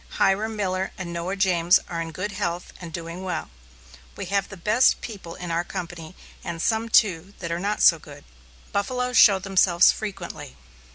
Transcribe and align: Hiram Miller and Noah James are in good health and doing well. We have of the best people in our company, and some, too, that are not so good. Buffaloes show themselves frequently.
Hiram 0.17 0.55
Miller 0.55 0.89
and 0.97 1.13
Noah 1.13 1.35
James 1.35 1.79
are 1.87 2.01
in 2.01 2.11
good 2.11 2.31
health 2.31 2.73
and 2.81 2.91
doing 2.91 3.21
well. 3.21 3.51
We 4.17 4.25
have 4.33 4.45
of 4.45 4.49
the 4.49 4.57
best 4.57 4.99
people 5.01 5.35
in 5.35 5.51
our 5.51 5.63
company, 5.63 6.15
and 6.43 6.59
some, 6.59 6.89
too, 6.89 7.35
that 7.37 7.51
are 7.51 7.59
not 7.59 7.83
so 7.83 7.99
good. 7.99 8.23
Buffaloes 8.71 9.15
show 9.17 9.37
themselves 9.37 9.91
frequently. 9.91 10.55